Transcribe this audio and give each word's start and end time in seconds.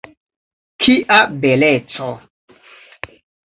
Kia 0.85 1.19
beleco! 1.45 2.09